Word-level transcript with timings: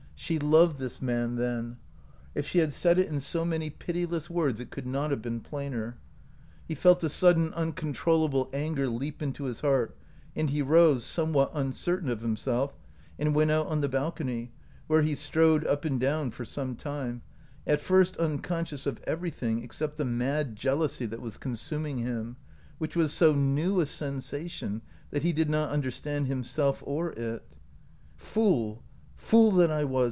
She 0.15 0.37
loved 0.37 0.77
this 0.77 1.01
man, 1.01 1.35
then. 1.35 1.77
If 2.35 2.47
she 2.47 2.59
had 2.59 2.75
said 2.75 2.99
it 2.99 3.09
in 3.09 3.19
so 3.19 3.43
many 3.43 3.71
pitiless 3.71 4.29
words 4.29 4.59
it 4.59 4.69
could 4.69 4.85
not 4.85 5.09
have 5.09 5.21
been 5.23 5.39
plainer. 5.39 5.97
He 6.67 6.75
felt 6.75 7.03
a 7.03 7.09
sudden 7.09 7.51
uncontrollable 7.55 8.47
anger 8.53 8.87
leap 8.87 9.23
into 9.23 9.45
his 9.45 9.61
heart, 9.61 9.97
and 10.35 10.51
he 10.51 10.61
rose, 10.61 11.03
somewhat 11.03 11.49
uncertain 11.55 12.07
of 12.11 12.21
himself, 12.21 12.77
and 13.17 13.33
went 13.33 13.49
out 13.49 13.65
on 13.65 13.81
the 13.81 13.89
balcony, 13.89 14.51
where 14.85 15.01
he 15.01 15.15
strode 15.15 15.65
up 15.65 15.85
and 15.85 15.99
down 15.99 16.29
for 16.29 16.45
some 16.45 16.75
time, 16.75 17.23
at 17.65 17.81
first 17.81 18.15
unconscious 18.17 18.85
of 18.85 19.01
everything 19.07 19.63
except 19.63 19.97
the 19.97 20.05
mad 20.05 20.55
jealousy 20.55 21.07
that 21.07 21.21
was 21.21 21.35
consuming 21.35 21.97
him, 21.97 22.37
which 22.77 22.95
was 22.95 23.11
so 23.11 23.33
new 23.33 23.79
a 23.79 23.87
sensation 23.87 24.83
that 25.09 25.23
he 25.23 25.33
did 25.33 25.49
not 25.49 25.71
under 25.71 25.89
stand 25.91 26.27
himself 26.27 26.83
or 26.85 27.11
it. 27.13 27.43
"Fool, 28.15 28.83
fool 29.17 29.49
that 29.53 29.71
I 29.71 29.83
was!" 29.83 29.99